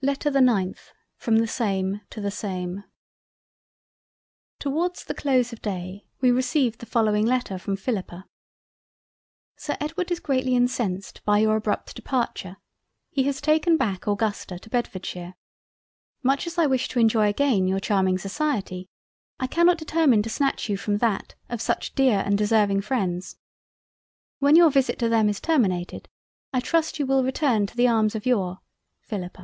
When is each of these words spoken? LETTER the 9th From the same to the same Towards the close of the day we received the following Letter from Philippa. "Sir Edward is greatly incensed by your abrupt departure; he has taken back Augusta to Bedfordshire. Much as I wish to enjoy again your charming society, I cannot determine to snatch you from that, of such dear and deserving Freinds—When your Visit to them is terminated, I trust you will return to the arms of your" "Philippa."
LETTER 0.00 0.30
the 0.30 0.38
9th 0.38 0.92
From 1.16 1.38
the 1.38 1.48
same 1.48 2.02
to 2.10 2.20
the 2.20 2.30
same 2.30 2.84
Towards 4.60 5.02
the 5.04 5.12
close 5.12 5.52
of 5.52 5.58
the 5.60 5.68
day 5.68 6.06
we 6.20 6.30
received 6.30 6.78
the 6.78 6.86
following 6.86 7.26
Letter 7.26 7.58
from 7.58 7.74
Philippa. 7.74 8.28
"Sir 9.56 9.76
Edward 9.80 10.12
is 10.12 10.20
greatly 10.20 10.54
incensed 10.54 11.20
by 11.24 11.38
your 11.40 11.56
abrupt 11.56 11.96
departure; 11.96 12.58
he 13.10 13.24
has 13.24 13.40
taken 13.40 13.76
back 13.76 14.06
Augusta 14.06 14.60
to 14.60 14.70
Bedfordshire. 14.70 15.34
Much 16.22 16.46
as 16.46 16.58
I 16.58 16.66
wish 16.66 16.86
to 16.90 17.00
enjoy 17.00 17.26
again 17.28 17.66
your 17.66 17.80
charming 17.80 18.18
society, 18.18 18.88
I 19.40 19.48
cannot 19.48 19.78
determine 19.78 20.22
to 20.22 20.30
snatch 20.30 20.68
you 20.68 20.76
from 20.76 20.98
that, 20.98 21.34
of 21.48 21.60
such 21.60 21.92
dear 21.96 22.20
and 22.24 22.38
deserving 22.38 22.82
Freinds—When 22.82 24.54
your 24.54 24.70
Visit 24.70 24.96
to 25.00 25.08
them 25.08 25.28
is 25.28 25.40
terminated, 25.40 26.08
I 26.52 26.60
trust 26.60 27.00
you 27.00 27.06
will 27.06 27.24
return 27.24 27.66
to 27.66 27.76
the 27.76 27.88
arms 27.88 28.14
of 28.14 28.26
your" 28.26 28.60
"Philippa." 29.00 29.34